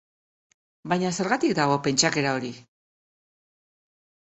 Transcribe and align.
Baina 0.93 1.11
zergatik 1.19 1.55
dago 1.61 1.77
pentsakera 1.91 2.35
hori? 2.41 2.53